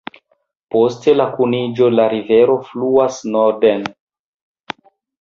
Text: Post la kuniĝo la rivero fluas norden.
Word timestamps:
Post 0.75 1.05
la 1.19 1.27
kuniĝo 1.35 1.91
la 1.99 2.07
rivero 2.15 2.57
fluas 2.73 3.23
norden. 3.39 3.89